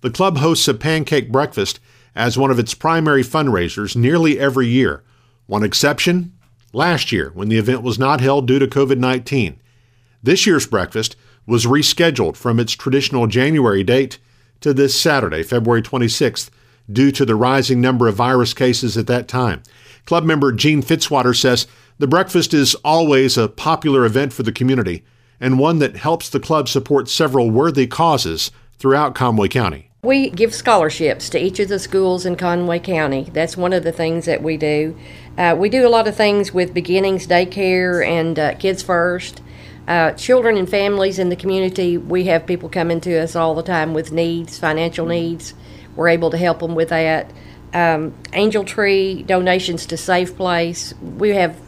The 0.01 0.09
club 0.09 0.37
hosts 0.37 0.67
a 0.69 0.73
pancake 0.73 1.31
breakfast 1.31 1.81
as 2.19 2.37
one 2.37 2.51
of 2.51 2.59
its 2.59 2.73
primary 2.73 3.23
fundraisers 3.23 3.95
nearly 3.95 4.37
every 4.37 4.67
year. 4.67 5.03
One 5.47 5.63
exception 5.63 6.33
last 6.73 7.13
year 7.13 7.31
when 7.33 7.47
the 7.47 7.57
event 7.57 7.81
was 7.81 7.97
not 7.97 8.19
held 8.19 8.45
due 8.45 8.59
to 8.59 8.67
COVID 8.67 8.97
19. 8.97 9.57
This 10.21 10.45
year's 10.45 10.67
breakfast 10.67 11.15
was 11.47 11.65
rescheduled 11.65 12.35
from 12.35 12.59
its 12.59 12.73
traditional 12.73 13.25
January 13.25 13.85
date 13.85 14.19
to 14.59 14.73
this 14.73 14.99
Saturday, 14.99 15.43
February 15.43 15.81
26th, 15.81 16.49
due 16.91 17.09
to 17.09 17.23
the 17.23 17.35
rising 17.35 17.79
number 17.79 18.09
of 18.09 18.15
virus 18.15 18.53
cases 18.53 18.97
at 18.97 19.07
that 19.07 19.29
time. 19.29 19.63
Club 20.05 20.25
member 20.25 20.51
Gene 20.51 20.83
Fitzwater 20.83 21.33
says 21.33 21.67
the 21.99 22.07
breakfast 22.07 22.53
is 22.53 22.75
always 22.83 23.37
a 23.37 23.47
popular 23.47 24.03
event 24.03 24.33
for 24.33 24.43
the 24.43 24.51
community 24.51 25.05
and 25.39 25.57
one 25.57 25.79
that 25.79 25.95
helps 25.95 26.27
the 26.27 26.39
club 26.41 26.67
support 26.67 27.07
several 27.07 27.49
worthy 27.49 27.87
causes 27.87 28.51
throughout 28.77 29.15
Conway 29.15 29.47
County. 29.47 29.88
We 30.01 30.29
give 30.29 30.55
scholarships 30.55 31.29
to 31.29 31.37
each 31.37 31.59
of 31.59 31.67
the 31.67 31.77
schools 31.77 32.25
in 32.25 32.37
Conway 32.37 32.79
County. 32.79 33.29
That's 33.33 33.57
one 33.57 33.73
of 33.73 33.83
the 33.83 33.91
things 33.91 34.23
that 34.27 34.41
we 34.41 34.55
do. 34.55 34.97
Uh, 35.37 35.57
we 35.59 35.67
do 35.67 35.85
a 35.85 35.89
lot 35.89 36.07
of 36.07 36.15
things 36.15 36.53
with 36.53 36.73
beginnings, 36.73 37.27
daycare, 37.27 38.05
and 38.07 38.39
uh, 38.39 38.55
Kids 38.55 38.81
First. 38.81 39.41
Uh, 39.89 40.11
children 40.13 40.55
and 40.55 40.69
families 40.69 41.19
in 41.19 41.27
the 41.27 41.35
community, 41.35 41.97
we 41.97 42.23
have 42.25 42.45
people 42.45 42.69
coming 42.69 43.01
to 43.01 43.17
us 43.19 43.35
all 43.35 43.53
the 43.55 43.63
time 43.63 43.93
with 43.93 44.13
needs, 44.13 44.57
financial 44.57 45.05
needs. 45.05 45.53
We're 45.97 46.09
able 46.09 46.29
to 46.29 46.37
help 46.37 46.59
them 46.59 46.75
with 46.75 46.89
that. 46.89 47.29
Um, 47.73 48.15
Angel 48.31 48.63
Tree 48.63 49.23
donations 49.23 49.85
to 49.87 49.97
Safe 49.97 50.33
Place. 50.37 50.93
We 51.01 51.31
have 51.31 51.59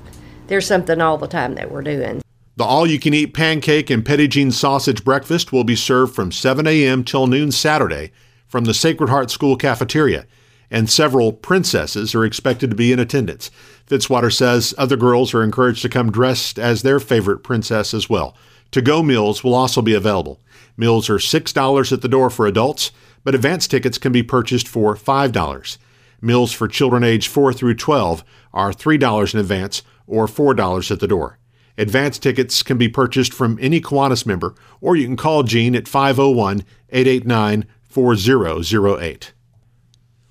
there's 0.47 0.65
something 0.65 1.01
all 1.01 1.17
the 1.17 1.27
time 1.27 1.55
that 1.55 1.69
we're 1.69 1.81
doing. 1.81 2.21
The 2.58 2.65
all 2.65 2.86
you 2.86 3.00
can 3.00 3.13
eat 3.13 3.34
pancake 3.34 3.89
and 3.89 4.05
Jean 4.05 4.51
sausage 4.51 5.05
breakfast 5.05 5.53
will 5.53 5.63
be 5.63 5.75
served 5.75 6.13
from 6.13 6.34
7 6.34 6.67
a.m. 6.67 7.03
till 7.03 7.25
noon 7.25 7.51
Saturday 7.51 8.12
from 8.46 8.65
the 8.65 8.74
Sacred 8.74 9.10
Heart 9.10 9.31
School 9.31 9.55
cafeteria, 9.55 10.27
and 10.70 10.89
several 10.89 11.31
princesses 11.31 12.13
are 12.13 12.25
expected 12.25 12.70
to 12.70 12.75
be 12.75 12.91
in 12.91 13.00
attendance. 13.00 13.51
Fitzwater 13.88 14.34
says 14.34 14.74
other 14.77 14.98
girls 14.98 15.34
are 15.34 15.43
encouraged 15.43 15.81
to 15.84 15.89
come 15.89 16.12
dressed 16.12 16.60
as 16.60 16.81
their 16.81 17.00
favorite 17.00 17.39
princess 17.39 17.93
as 17.93 18.10
well. 18.10 18.36
To 18.72 18.81
go 18.81 19.01
meals 19.01 19.43
will 19.43 19.53
also 19.53 19.81
be 19.81 19.93
available. 19.93 20.41
Meals 20.75 21.10
are 21.10 21.17
$6 21.17 21.91
at 21.91 22.01
the 22.01 22.08
door 22.10 22.29
for 22.29 22.48
adults, 22.48 22.91
but 23.24 23.36
advance 23.36 23.67
tickets 23.67 23.98
can 23.98 24.12
be 24.12 24.24
purchased 24.24 24.67
for 24.67 24.96
$5. 24.96 25.77
Meals 26.22 26.51
for 26.51 26.67
children 26.67 27.03
aged 27.03 27.29
4 27.29 27.53
through 27.53 27.75
12 27.75 28.24
are 28.53 28.72
$3 28.72 29.34
in 29.34 29.39
advance 29.39 29.84
or 30.05 30.27
$4 30.27 30.91
at 30.91 31.00
the 31.00 31.08
door. 31.08 31.38
Advance 31.78 32.20
tickets 32.20 32.63
can 32.63 32.78
be 32.78 32.90
purchased 32.90 33.34
from 33.34 33.58
any 33.62 33.82
Kiwanis 33.82 34.25
member, 34.25 34.56
or 34.82 34.96
you 34.96 35.06
can 35.06 35.18
call 35.18 35.44
Gene 35.44 35.75
at 35.75 35.88
501 35.88 36.63
889 36.90 37.66
4008. 37.84 39.34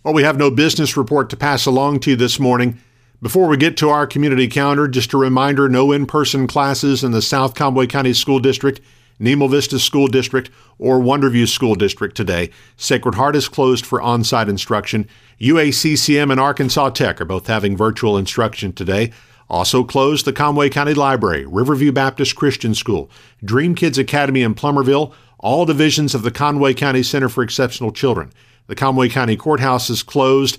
Well, 0.03 0.15
we 0.15 0.23
have 0.23 0.39
no 0.39 0.51
business 0.51 0.97
report 0.97 1.29
to 1.31 1.37
pass 1.37 1.67
along 1.67 2.01
to 2.01 2.11
you 2.11 2.17
this 2.17 2.41
morning. 2.41 2.79
Before 3.23 3.49
we 3.49 3.59
get 3.59 3.77
to 3.79 3.91
our 3.91 4.07
community 4.07 4.49
calendar, 4.49 4.89
just 4.89 5.13
a 5.13 5.19
reminder 5.19 5.69
no 5.69 5.93
in 5.93 6.07
person 6.07 6.47
classes 6.47 7.05
in 7.05 7.13
the 7.13 7.21
South 7.21 7.55
Conway 7.55 7.87
County 7.87 8.15
School 8.15 8.39
District, 8.41 8.81
Nemo 9.19 9.47
Vista 9.47 9.79
School 9.79 10.09
District, 10.09 10.51
or 10.79 10.99
Wonderview 10.99 11.47
School 11.47 11.75
District 11.75 12.17
today. 12.17 12.49
Sacred 12.79 13.17
Heart 13.17 13.37
is 13.37 13.49
closed 13.49 13.85
for 13.85 14.01
on 14.01 14.25
site 14.25 14.49
instruction. 14.49 15.07
UACCM 15.39 16.31
and 16.31 16.41
Arkansas 16.41 16.89
Tech 16.91 17.21
are 17.21 17.27
both 17.27 17.47
having 17.47 17.77
virtual 17.77 18.17
instruction 18.17 18.73
today. 18.73 19.13
Also 19.51 19.85
closed 19.85 20.25
the 20.25 20.33
Conway 20.33 20.71
County 20.71 20.95
Library, 20.95 21.45
Riverview 21.45 21.93
Baptist 21.93 22.37
Christian 22.37 22.75
School, 22.75 23.11
Dream 23.45 23.75
Kids 23.75 23.99
Academy 23.99 24.43
in 24.43 24.55
Plumerville, 24.55 25.13
all 25.41 25.67
divisions 25.67 26.15
of 26.15 26.23
the 26.23 26.31
Conway 26.31 26.73
County 26.73 27.03
Center 27.03 27.29
for 27.29 27.43
Exceptional 27.43 27.91
Children. 27.91 28.33
The 28.69 28.77
Conway 28.77 29.09
County 29.09 29.37
Courthouse 29.37 29.91
is 29.91 30.03
closed 30.03 30.59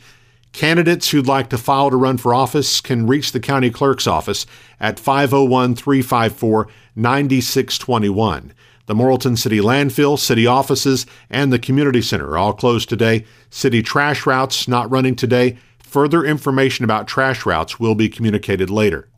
Candidates 0.53 1.09
who'd 1.09 1.27
like 1.27 1.49
to 1.49 1.57
file 1.57 1.89
to 1.89 1.95
run 1.95 2.17
for 2.17 2.33
office 2.33 2.81
can 2.81 3.07
reach 3.07 3.31
the 3.31 3.39
county 3.39 3.69
clerk's 3.69 4.05
office 4.05 4.45
at 4.79 4.99
501 4.99 5.75
354 5.75 6.67
9621. 6.95 8.53
The 8.87 8.93
Morrilton 8.93 9.37
City 9.37 9.59
Landfill, 9.59 10.19
city 10.19 10.45
offices, 10.45 11.05
and 11.29 11.53
the 11.53 11.59
community 11.59 12.01
center 12.01 12.31
are 12.31 12.37
all 12.37 12.53
closed 12.53 12.89
today. 12.89 13.25
City 13.49 13.81
trash 13.81 14.25
routes 14.25 14.67
not 14.67 14.91
running 14.91 15.15
today. 15.15 15.57
Further 15.91 16.23
information 16.23 16.85
about 16.85 17.05
trash 17.05 17.45
routes 17.45 17.77
will 17.77 17.95
be 17.95 18.07
communicated 18.07 18.69
later. 18.69 19.09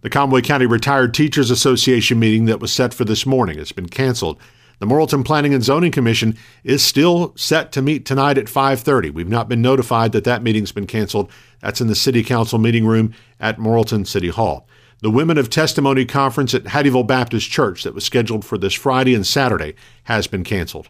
The 0.00 0.08
Conway 0.08 0.40
County 0.40 0.64
Retired 0.64 1.12
Teachers 1.12 1.50
Association 1.50 2.18
meeting 2.18 2.46
that 2.46 2.60
was 2.60 2.72
set 2.72 2.94
for 2.94 3.04
this 3.04 3.26
morning 3.26 3.58
has 3.58 3.72
been 3.72 3.90
canceled. 3.90 4.40
The 4.78 4.86
Morrilton 4.86 5.22
Planning 5.22 5.52
and 5.52 5.62
Zoning 5.62 5.92
Commission 5.92 6.38
is 6.62 6.82
still 6.82 7.34
set 7.36 7.72
to 7.72 7.82
meet 7.82 8.06
tonight 8.06 8.38
at 8.38 8.48
5:30. 8.48 9.10
We've 9.10 9.28
not 9.28 9.50
been 9.50 9.60
notified 9.60 10.12
that 10.12 10.24
that 10.24 10.42
meeting's 10.42 10.72
been 10.72 10.86
canceled. 10.86 11.30
That's 11.60 11.82
in 11.82 11.88
the 11.88 11.94
City 11.94 12.22
Council 12.22 12.58
meeting 12.58 12.86
room 12.86 13.12
at 13.38 13.58
Morrilton 13.58 14.06
City 14.06 14.28
Hall. 14.28 14.66
The 15.02 15.10
Women 15.10 15.36
of 15.36 15.50
Testimony 15.50 16.06
conference 16.06 16.54
at 16.54 16.64
Hattieville 16.64 17.06
Baptist 17.06 17.50
Church 17.50 17.82
that 17.82 17.94
was 17.94 18.04
scheduled 18.04 18.46
for 18.46 18.56
this 18.56 18.72
Friday 18.72 19.14
and 19.14 19.26
Saturday 19.26 19.74
has 20.04 20.26
been 20.26 20.42
canceled. 20.42 20.88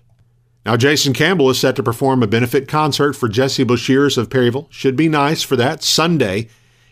Now, 0.64 0.78
Jason 0.78 1.12
Campbell 1.12 1.50
is 1.50 1.58
set 1.58 1.76
to 1.76 1.82
perform 1.82 2.22
a 2.22 2.26
benefit 2.26 2.68
concert 2.68 3.12
for 3.14 3.28
Jesse 3.28 3.66
Boshears 3.66 4.16
of 4.16 4.30
Perryville. 4.30 4.66
Should 4.70 4.96
be 4.96 5.10
nice 5.10 5.42
for 5.42 5.56
that 5.56 5.82
Sunday 5.82 6.48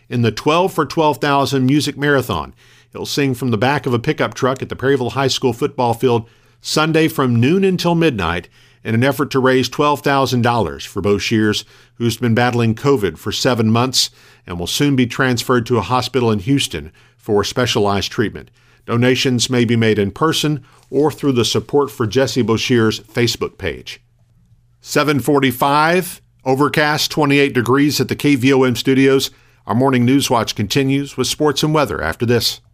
in 0.09 0.21
the 0.21 0.31
12 0.31 0.71
for 0.71 0.85
12,000 0.85 1.65
music 1.65 1.97
marathon. 1.97 2.53
He'll 2.91 3.07
sing 3.07 3.33
from 3.33 3.49
the 3.49 3.57
back 3.57 3.87
of 3.87 3.93
a 3.93 3.99
pickup 3.99 4.35
truck 4.35 4.61
at 4.61 4.69
the 4.69 4.75
Perryville 4.75 5.11
High 5.11 5.27
School 5.27 5.53
football 5.53 5.95
field 5.95 6.29
Sunday 6.61 7.07
from 7.07 7.39
noon 7.39 7.63
until 7.63 7.95
midnight 7.95 8.47
in 8.83 8.93
an 8.93 9.03
effort 9.03 9.31
to 9.31 9.39
raise 9.39 9.69
$12,000 9.69 10.85
for 10.85 11.01
Boshears, 11.01 11.63
who's 11.95 12.17
been 12.17 12.35
battling 12.35 12.75
COVID 12.75 13.17
for 13.17 13.31
seven 13.31 13.71
months 13.71 14.11
and 14.45 14.59
will 14.59 14.67
soon 14.67 14.95
be 14.95 15.07
transferred 15.07 15.65
to 15.65 15.77
a 15.77 15.81
hospital 15.81 16.29
in 16.29 16.39
Houston 16.39 16.91
for 17.17 17.43
specialized 17.43 18.11
treatment. 18.11 18.51
Donations 18.85 19.49
may 19.49 19.65
be 19.65 19.75
made 19.75 19.97
in 19.97 20.11
person 20.11 20.63
or 20.89 21.11
through 21.11 21.31
the 21.31 21.45
Support 21.45 21.89
for 21.89 22.05
Jesse 22.05 22.43
Boshears 22.43 23.01
Facebook 23.01 23.57
page. 23.57 24.01
745, 24.81 26.21
overcast, 26.43 27.09
28 27.09 27.53
degrees 27.53 28.01
at 28.01 28.09
the 28.09 28.15
KVOM 28.15 28.75
studios. 28.75 29.31
Our 29.65 29.75
morning 29.75 30.03
news 30.03 30.29
watch 30.29 30.55
continues 30.55 31.15
with 31.15 31.27
sports 31.27 31.63
and 31.63 31.73
weather 31.73 32.01
after 32.01 32.25
this. 32.25 32.59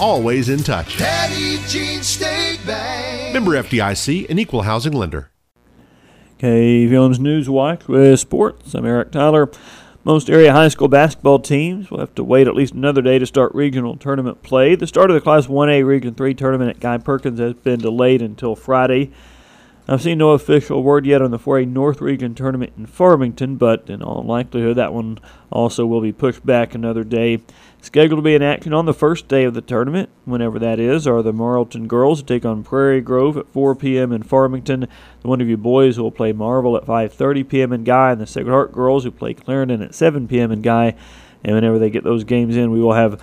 always 0.00 0.48
in 0.48 0.62
touch. 0.62 0.96
Petit 0.96 1.58
Jean 1.68 2.02
State 2.02 2.58
Bank. 2.66 3.34
Member 3.34 3.52
FDIC, 3.52 4.28
an 4.30 4.38
equal 4.38 4.62
housing 4.62 4.92
lender. 4.92 5.30
KVOM's 6.38 7.20
News 7.20 7.50
Watch 7.50 7.86
with 7.86 8.18
sports. 8.18 8.74
I'm 8.74 8.86
Eric 8.86 9.12
Tyler. 9.12 9.50
Most 10.02 10.30
area 10.30 10.52
high 10.52 10.68
school 10.68 10.88
basketball 10.88 11.38
teams 11.38 11.90
will 11.90 12.00
have 12.00 12.14
to 12.14 12.24
wait 12.24 12.48
at 12.48 12.54
least 12.54 12.72
another 12.72 13.02
day 13.02 13.18
to 13.18 13.26
start 13.26 13.54
regional 13.54 13.98
tournament 13.98 14.42
play. 14.42 14.74
The 14.74 14.86
start 14.86 15.10
of 15.10 15.14
the 15.14 15.20
Class 15.20 15.46
1A 15.46 15.84
Region 15.84 16.14
3 16.14 16.32
tournament 16.32 16.70
at 16.70 16.80
Guy 16.80 16.96
Perkins 16.96 17.38
has 17.38 17.52
been 17.52 17.80
delayed 17.80 18.22
until 18.22 18.56
Friday. 18.56 19.10
I've 19.90 20.02
seen 20.02 20.18
no 20.18 20.30
official 20.30 20.84
word 20.84 21.04
yet 21.04 21.20
on 21.20 21.32
the 21.32 21.38
4A 21.38 21.66
North 21.66 22.00
Region 22.00 22.32
tournament 22.32 22.74
in 22.78 22.86
Farmington, 22.86 23.56
but 23.56 23.90
in 23.90 24.04
all 24.04 24.22
likelihood, 24.22 24.76
that 24.76 24.92
one 24.92 25.18
also 25.50 25.84
will 25.84 26.00
be 26.00 26.12
pushed 26.12 26.46
back 26.46 26.76
another 26.76 27.02
day. 27.02 27.40
Scheduled 27.82 28.18
to 28.18 28.22
be 28.22 28.36
in 28.36 28.42
action 28.42 28.72
on 28.72 28.86
the 28.86 28.94
first 28.94 29.26
day 29.26 29.42
of 29.42 29.54
the 29.54 29.60
tournament, 29.60 30.08
whenever 30.24 30.60
that 30.60 30.78
is, 30.78 31.08
are 31.08 31.22
the 31.22 31.32
Morrilton 31.32 31.88
girls 31.88 32.20
who 32.20 32.26
take 32.26 32.44
on 32.44 32.62
Prairie 32.62 33.00
Grove 33.00 33.36
at 33.36 33.48
4 33.48 33.74
p.m. 33.74 34.12
in 34.12 34.22
Farmington. 34.22 34.86
The 35.22 35.28
Wonderview 35.28 35.60
boys 35.60 35.96
who 35.96 36.04
will 36.04 36.12
play 36.12 36.30
Marvell 36.30 36.76
at 36.76 36.86
5:30 36.86 37.48
p.m. 37.48 37.72
in 37.72 37.82
Guy, 37.82 38.12
and 38.12 38.20
the 38.20 38.28
Sacred 38.28 38.52
Heart 38.52 38.70
girls 38.70 39.02
who 39.02 39.10
play 39.10 39.34
Clarendon 39.34 39.82
at 39.82 39.96
7 39.96 40.28
p.m. 40.28 40.52
in 40.52 40.62
Guy. 40.62 40.94
And 41.42 41.56
whenever 41.56 41.80
they 41.80 41.90
get 41.90 42.04
those 42.04 42.22
games 42.22 42.56
in, 42.56 42.70
we 42.70 42.80
will 42.80 42.92
have 42.92 43.20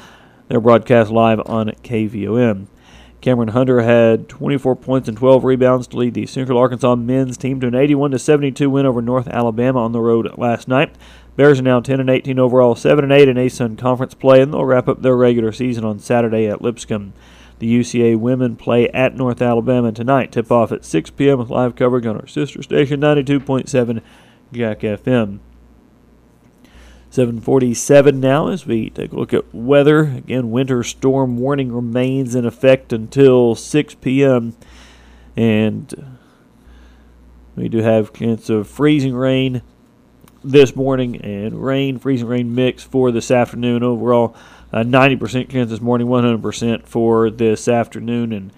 their 0.50 0.60
broadcast 0.60 1.12
live 1.12 1.40
on 1.46 1.70
KVOM. 1.70 2.68
Cameron 3.20 3.50
Hunter 3.50 3.82
had 3.82 4.30
24 4.30 4.76
points 4.76 5.08
and 5.08 5.18
12 5.18 5.44
rebounds 5.44 5.88
to 5.88 5.98
lead 5.98 6.14
the 6.14 6.26
Central 6.28 6.60
Arkansas 6.60 6.96
men's 6.96 7.38
team 7.38 7.60
to 7.60 7.68
an 7.68 7.76
81 7.76 8.18
72 8.18 8.70
win 8.70 8.86
over 8.86 9.02
North 9.02 9.28
Alabama 9.28 9.84
on 9.84 9.92
the 9.92 10.00
road 10.00 10.38
last 10.38 10.68
night. 10.68 10.96
Bears 11.36 11.60
are 11.60 11.64
now 11.64 11.80
10 11.80 12.00
and 12.00 12.10
18 12.10 12.40
overall, 12.40 12.76
7 12.76 13.04
and 13.04 13.14
8 13.14 13.30
in 13.30 13.38
ASUN 13.38 13.78
conference 13.78 14.14
play, 14.14 14.42
and 14.42 14.54
they'll 14.54 14.66
wrap 14.66 14.88
up 14.88 15.02
their 15.02 15.16
regular 15.16 15.52
season 15.52 15.84
on 15.84 16.00
Saturday 16.00 16.48
at 16.48 16.62
Lipscomb. 16.62 17.14
The 17.60 17.80
UCA 17.80 18.18
women 18.20 18.56
play 18.56 18.88
at 18.90 19.16
North 19.16 19.42
Alabama 19.42 19.92
tonight. 19.92 20.32
Tip 20.32 20.52
off 20.52 20.72
at 20.72 20.86
6 20.86 21.10
p.m. 21.12 21.40
with 21.40 21.50
live 21.50 21.76
coverage 21.76 22.06
on 22.06 22.18
our 22.18 22.28
sister 22.28 22.62
station 22.62 23.02
92.7 23.02 24.02
Jack 24.52 24.80
FM. 24.82 25.40
747 27.10 28.20
now 28.20 28.50
as 28.50 28.66
we 28.66 28.90
take 28.90 29.12
a 29.12 29.16
look 29.16 29.34
at 29.34 29.54
weather. 29.54 30.02
Again, 30.02 30.52
winter 30.52 30.84
storm 30.84 31.38
warning 31.38 31.72
remains 31.72 32.36
in 32.36 32.46
effect 32.46 32.92
until 32.92 33.56
6 33.56 33.96
p.m. 33.96 34.56
And 35.36 36.18
we 37.56 37.70
do 37.70 37.80
have 37.80 38.14
chance 38.14 38.50
of 38.50 38.68
freezing 38.68 39.16
rain 39.16 39.62
this 40.44 40.76
morning 40.76 41.22
and 41.22 41.64
rain, 41.64 41.98
freezing 41.98 42.28
rain 42.28 42.54
mix 42.54 42.84
for 42.84 43.12
this 43.12 43.32
afternoon. 43.32 43.84
Overall, 43.84 44.36
uh, 44.72 44.84
90% 44.84 45.50
chance 45.50 45.70
this 45.70 45.82
morning, 45.82 46.08
100% 46.08 46.86
for 46.86 47.30
this 47.30 47.68
afternoon, 47.68 48.34
and 48.34 48.52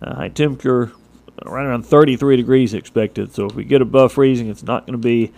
uh, 0.00 0.14
high 0.14 0.28
temperature 0.28 0.92
right 1.44 1.64
around 1.64 1.84
33 1.84 2.36
degrees 2.36 2.72
expected. 2.72 3.34
So 3.34 3.46
if 3.46 3.54
we 3.54 3.64
get 3.64 3.82
above 3.82 4.12
freezing, 4.12 4.48
it's 4.48 4.62
not 4.62 4.86
going 4.86 5.00
to 5.00 5.06
be 5.06 5.32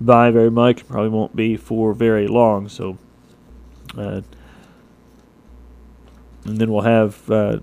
by 0.00 0.30
very 0.30 0.50
much. 0.50 0.86
Probably 0.86 1.08
won't 1.08 1.34
be 1.34 1.56
for 1.56 1.92
very 1.92 2.26
long. 2.26 2.68
So, 2.68 2.98
uh, 3.96 4.22
and 6.44 6.58
then 6.58 6.72
we'll 6.72 6.82
have 6.82 7.30
uh, 7.30 7.58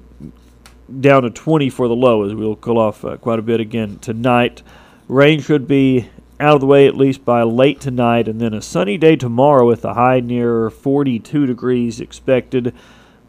down 1.00 1.24
to 1.24 1.30
20 1.30 1.70
for 1.70 1.88
the 1.88 1.96
low 1.96 2.24
as 2.24 2.34
we'll 2.34 2.56
cool 2.56 2.77
off 2.77 3.04
uh, 3.04 3.18
quite 3.18 3.39
a 3.39 3.44
bit 3.44 3.60
again 3.60 4.00
tonight. 4.00 4.62
Rain 5.08 5.42
should 5.42 5.68
be 5.68 6.10
out 6.39 6.56
of 6.56 6.62
the 6.62 6.68
way 6.68 6.88
at 6.88 6.98
least 6.98 7.24
by 7.24 7.44
late 7.44 7.80
tonight, 7.80 8.27
and 8.27 8.42
then 8.42 8.54
a 8.54 8.62
sunny 8.62 8.98
day 8.98 9.15
tomorrow 9.15 9.65
with 9.65 9.86
a 9.86 9.94
high 9.94 10.20
near 10.20 10.70
42 10.70 11.46
degrees 11.46 12.00
expected. 12.00 12.74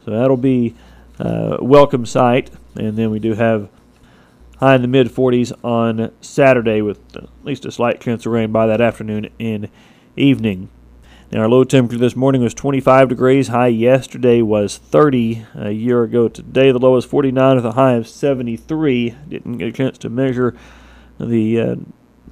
So 0.04 0.10
that'll 0.10 0.36
be 0.36 0.74
a 1.18 1.62
welcome 1.62 2.06
sight. 2.06 2.50
And 2.74 2.96
then 2.96 3.10
we 3.10 3.18
do 3.18 3.34
have 3.34 3.68
high 4.58 4.74
in 4.74 4.82
the 4.82 4.88
mid 4.88 5.08
40s 5.08 5.52
on 5.64 6.12
Saturday 6.20 6.80
with 6.82 6.98
at 7.16 7.28
least 7.44 7.64
a 7.64 7.72
slight 7.72 8.00
chance 8.00 8.26
of 8.26 8.32
rain 8.32 8.52
by 8.52 8.66
that 8.66 8.80
afternoon 8.80 9.28
and 9.38 9.68
evening. 10.16 10.68
Now, 11.32 11.40
our 11.40 11.48
low 11.48 11.64
temperature 11.64 11.98
this 11.98 12.14
morning 12.14 12.40
was 12.40 12.54
25 12.54 13.08
degrees. 13.08 13.48
High 13.48 13.66
yesterday 13.68 14.42
was 14.42 14.78
30. 14.78 15.44
A 15.56 15.70
year 15.72 16.04
ago 16.04 16.28
today, 16.28 16.70
the 16.70 16.78
low 16.78 16.92
was 16.92 17.04
49 17.04 17.56
with 17.56 17.66
a 17.66 17.72
high 17.72 17.94
of 17.94 18.06
73. 18.06 19.16
Didn't 19.28 19.58
get 19.58 19.68
a 19.68 19.72
chance 19.72 19.98
to 19.98 20.08
measure 20.08 20.56
the 21.18 21.60
uh, 21.60 21.76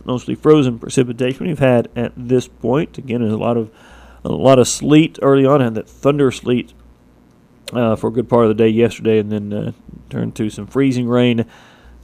mostly 0.05 0.37
frozen 0.37 0.79
precipitation 0.79 1.47
we've 1.47 1.59
had 1.59 1.89
at 1.97 2.13
this 2.17 2.47
point. 2.47 2.97
Again, 2.97 3.23
a 3.23 3.37
lot 3.37 3.57
of 3.57 3.71
a 4.25 4.33
lot 4.33 4.59
of 4.59 4.67
sleet 4.69 5.19
early 5.21 5.45
on, 5.45 5.61
and 5.61 5.77
that 5.77 5.89
thunder 5.89 6.31
sleet 6.31 6.73
uh, 7.73 7.97
for 7.97 8.09
a 8.09 8.13
good 8.13 8.29
part 8.29 8.45
of 8.45 8.49
the 8.49 8.55
day 8.55 8.69
yesterday, 8.69 9.19
and 9.19 9.31
then 9.31 9.53
uh, 9.53 9.73
turned 10.09 10.37
to 10.37 10.49
some 10.49 10.67
freezing 10.67 11.09
rain 11.09 11.45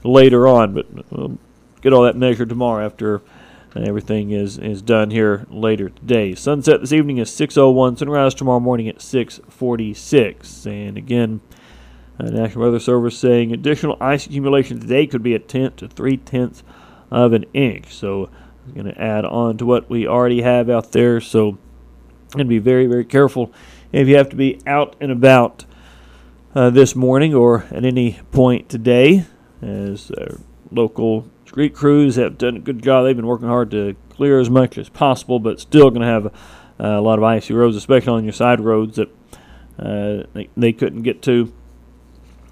later 0.03 0.47
on. 0.47 0.73
But 0.73 1.11
we'll 1.11 1.37
get 1.81 1.93
all 1.93 2.03
that 2.03 2.15
measured 2.15 2.49
tomorrow 2.49 2.85
after 2.85 3.21
everything 3.75 4.31
is, 4.31 4.57
is 4.57 4.81
done 4.81 5.11
here 5.11 5.45
later 5.49 5.89
today. 5.89 6.35
Sunset 6.35 6.81
this 6.81 6.91
evening 6.91 7.17
is 7.17 7.29
6:01. 7.29 7.97
Sunrise 7.97 8.33
tomorrow 8.33 8.59
morning 8.59 8.87
at 8.87 9.01
6:46. 9.01 10.65
And 10.65 10.97
again, 10.97 11.41
uh, 12.19 12.25
National 12.29 12.65
Weather 12.65 12.79
Service 12.79 13.17
saying 13.17 13.51
additional 13.51 13.97
ice 14.01 14.25
accumulation 14.25 14.79
today 14.79 15.07
could 15.07 15.23
be 15.23 15.35
a 15.35 15.39
tenth 15.39 15.77
to 15.77 15.87
three 15.87 16.17
tenths 16.17 16.63
of 17.09 17.33
an 17.33 17.45
inch. 17.53 17.93
So 17.93 18.29
I'm 18.65 18.73
going 18.73 18.93
to 18.93 19.01
add 19.01 19.25
on 19.25 19.57
to 19.57 19.65
what 19.65 19.89
we 19.89 20.07
already 20.07 20.41
have 20.41 20.69
out 20.69 20.91
there. 20.91 21.21
So 21.21 21.57
to 22.37 22.45
be 22.45 22.59
very 22.59 22.87
very 22.87 23.03
careful 23.03 23.51
if 23.91 24.07
you 24.07 24.15
have 24.15 24.29
to 24.29 24.35
be 24.35 24.59
out 24.65 24.95
and 25.01 25.11
about 25.11 25.65
uh, 26.55 26.69
this 26.69 26.95
morning 26.95 27.33
or 27.33 27.65
at 27.71 27.83
any 27.83 28.19
point 28.31 28.69
today 28.69 29.25
as 29.61 30.11
local 30.71 31.27
street 31.45 31.73
crews 31.73 32.15
have 32.15 32.37
done 32.37 32.55
a 32.55 32.59
good 32.59 32.81
job. 32.81 33.05
They've 33.05 33.15
been 33.15 33.27
working 33.27 33.47
hard 33.47 33.71
to 33.71 33.95
clear 34.09 34.39
as 34.39 34.49
much 34.49 34.77
as 34.77 34.89
possible, 34.89 35.39
but 35.39 35.59
still 35.59 35.89
going 35.89 36.01
to 36.01 36.07
have 36.07 36.25
uh, 36.27 36.29
a 36.79 37.01
lot 37.01 37.19
of 37.19 37.23
icy 37.23 37.53
roads, 37.53 37.75
especially 37.75 38.13
on 38.13 38.23
your 38.23 38.33
side 38.33 38.61
roads 38.61 38.95
that 38.95 39.09
uh, 39.77 40.27
they, 40.33 40.49
they 40.55 40.71
couldn't 40.71 41.01
get 41.01 41.21
to. 41.23 41.53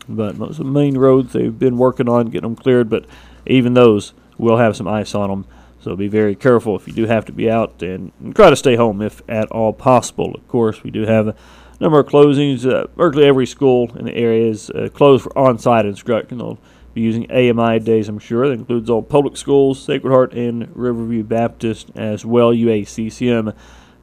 But 0.07 0.37
most 0.37 0.59
of 0.59 0.65
the 0.65 0.71
main 0.71 0.97
roads 0.97 1.33
they've 1.33 1.57
been 1.57 1.77
working 1.77 2.09
on 2.09 2.25
getting 2.25 2.41
them 2.49 2.55
cleared, 2.55 2.89
but 2.89 3.05
even 3.45 3.73
those 3.73 4.13
will 4.37 4.57
have 4.57 4.75
some 4.75 4.87
ice 4.87 5.15
on 5.15 5.29
them. 5.29 5.45
So 5.81 5.95
be 5.95 6.07
very 6.07 6.35
careful 6.35 6.75
if 6.75 6.87
you 6.87 6.93
do 6.93 7.05
have 7.05 7.25
to 7.25 7.31
be 7.31 7.49
out 7.49 7.81
and, 7.81 8.11
and 8.19 8.35
try 8.35 8.49
to 8.49 8.55
stay 8.55 8.75
home 8.75 9.01
if 9.01 9.21
at 9.29 9.49
all 9.51 9.71
possible. 9.71 10.35
Of 10.35 10.45
course, 10.47 10.83
we 10.83 10.91
do 10.91 11.05
have 11.05 11.29
a 11.29 11.35
number 11.79 11.99
of 11.99 12.07
closings. 12.07 12.69
Uh, 12.69 12.87
virtually 12.97 13.25
every 13.25 13.45
school 13.45 13.95
in 13.95 14.05
the 14.05 14.13
area 14.13 14.49
is 14.49 14.69
uh, 14.71 14.89
closed 14.93 15.23
for 15.23 15.37
on 15.37 15.57
site 15.57 15.85
instruction. 15.85 16.39
They'll 16.39 16.59
using 16.99 17.29
AMI 17.31 17.79
days, 17.79 18.09
I'm 18.09 18.19
sure. 18.19 18.47
That 18.47 18.53
includes 18.53 18.89
all 18.89 19.01
public 19.01 19.37
schools, 19.37 19.81
Sacred 19.81 20.11
Heart, 20.11 20.33
and 20.33 20.75
Riverview 20.75 21.23
Baptist 21.23 21.91
as 21.95 22.25
well. 22.25 22.51
UACCM 22.51 23.55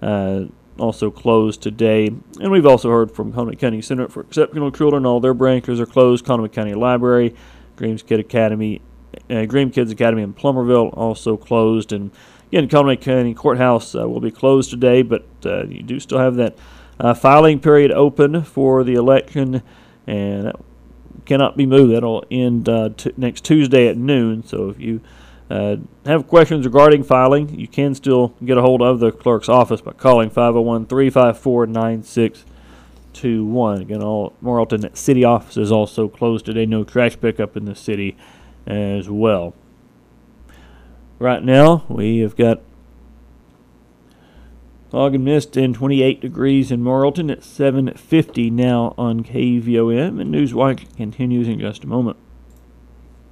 uh, 0.03 0.45
also 0.79 1.11
closed 1.11 1.63
today. 1.63 2.07
And 2.07 2.51
we've 2.51 2.67
also 2.67 2.91
heard 2.91 3.11
from 3.11 3.33
Conway 3.33 3.57
County 3.57 3.83
Center 3.83 4.09
for 4.09 4.21
Exceptional 4.21 4.71
Children. 4.71 5.07
All 5.07 5.21
their 5.21 5.35
branches 5.35 5.81
are 5.81 5.87
closed. 5.87 6.25
Conway 6.25 6.49
County 6.49 6.75
Library, 6.75 7.35
Greens 7.77 8.03
Kid 8.03 8.21
Academy, 8.21 8.81
uh, 9.31 9.45
Green 9.47 9.71
Kids 9.71 9.91
Academy 9.91 10.23
in 10.23 10.35
Plumerville 10.35 10.97
also 10.97 11.37
closed. 11.37 11.93
And 11.93 12.11
again, 12.49 12.69
Conway 12.69 12.97
County 12.97 13.35
Courthouse 13.35 13.95
uh, 13.95 14.09
will 14.09 14.21
be 14.21 14.31
closed 14.31 14.71
today, 14.71 15.03
but 15.03 15.27
uh, 15.45 15.67
you 15.67 15.83
do 15.83 16.01
still 16.01 16.19
have 16.19 16.37
that 16.37 16.57
uh, 16.99 17.15
filing 17.15 17.61
period 17.61 17.93
open 17.93 18.43
for 18.43 18.85
the 18.85 18.95
election, 18.95 19.63
and 20.07 20.47
that 20.47 20.57
cannot 21.25 21.57
be 21.57 21.67
moved. 21.67 21.95
That'll 21.95 22.25
end 22.31 22.69
uh, 22.69 22.91
t- 22.97 23.13
next 23.17 23.45
Tuesday 23.45 23.89
at 23.89 23.97
noon. 23.97 24.45
So 24.45 24.69
if 24.69 24.79
you 24.79 25.01
uh, 25.49 25.77
have 26.05 26.27
questions 26.27 26.67
regarding 26.67 27.05
filing, 27.05 27.59
you 27.59 27.69
can 27.69 27.95
still 27.95 28.35
get 28.45 28.59
a 28.59 28.63
hold 28.63 28.83
of 28.83 29.01
the 29.01 29.13
clerk's 29.13 29.49
office 29.49 29.81
by 29.81 29.93
calling 29.93 30.29
501 30.29 30.87
354 30.87 31.67
9621. 31.67 33.83
Again, 33.83 34.03
all 34.03 34.35
Morrilton 34.43 34.97
City 34.97 35.25
office 35.25 35.57
is 35.57 35.73
also 35.73 36.09
closed 36.09 36.47
today. 36.47 36.67
No 36.67 36.85
trash 36.85 37.19
pickup 37.21 37.57
in 37.57 37.65
the 37.65 37.75
city 37.75 38.17
as 38.67 39.09
well. 39.09 39.55
Right 41.19 41.43
now, 41.43 41.87
we 41.89 42.19
have 42.19 42.37
got 42.37 42.61
fog 44.97 45.15
and 45.15 45.27
mist 45.27 45.59
and 45.59 45.75
28 45.75 46.23
degrees 46.23 46.73
in 46.73 46.81
Morrilton 46.81 47.31
at 47.31 47.41
7:50 47.41 48.51
now 48.51 48.95
on 48.97 49.23
KVOM, 49.23 50.19
and 50.19 50.35
Newswatch 50.35 50.87
continues 50.97 51.49
in 51.49 51.61
just 51.61 51.85
a 51.85 51.87
moment. 51.87 52.17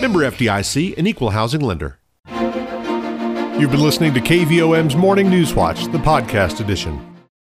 Member 0.00 0.20
FDIC, 0.20 0.98
an 0.98 1.06
equal 1.06 1.30
housing 1.30 1.60
lender. 1.60 1.98
You've 3.58 3.70
been 3.70 3.82
listening 3.82 4.14
to 4.14 4.20
KVOM's 4.20 4.96
Morning 4.96 5.30
News 5.30 5.54
Watch, 5.54 5.84
the 5.86 5.98
podcast 5.98 6.60
edition. 6.60 7.11